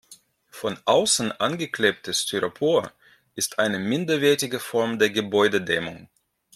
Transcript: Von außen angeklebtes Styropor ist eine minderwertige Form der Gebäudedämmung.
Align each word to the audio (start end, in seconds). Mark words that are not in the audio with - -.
Von 0.49 0.79
außen 0.85 1.31
angeklebtes 1.31 2.23
Styropor 2.23 2.91
ist 3.35 3.59
eine 3.59 3.77
minderwertige 3.77 4.59
Form 4.59 4.97
der 4.97 5.11
Gebäudedämmung. 5.11 6.09